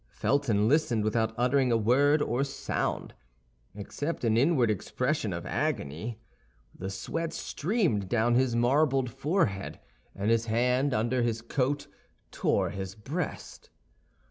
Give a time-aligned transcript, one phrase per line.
[0.09, 3.13] Felton listened without uttering any word or sound,
[3.75, 6.17] except an inward expression of agony.
[6.75, 9.79] The sweat streamed down his marble forehead,
[10.15, 11.85] and his hand, under his coat,
[12.31, 13.69] tore his breast.